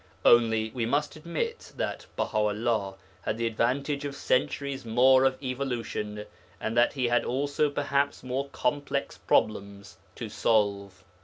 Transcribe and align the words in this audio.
Only, 0.25 0.71
we 0.71 0.87
must 0.87 1.15
admit 1.15 1.73
that 1.75 2.07
Baha 2.15 2.37
'ullah 2.39 2.95
had 3.21 3.37
the 3.37 3.45
advantage 3.45 4.03
of 4.03 4.15
centuries 4.15 4.83
more 4.83 5.25
of 5.25 5.37
evolution, 5.43 6.25
and 6.59 6.75
that 6.75 6.93
he 6.93 7.07
had 7.09 7.23
also 7.23 7.69
perhaps 7.69 8.23
more 8.23 8.49
complex 8.49 9.19
problems 9.19 9.99
to 10.15 10.27
solve. 10.27 11.03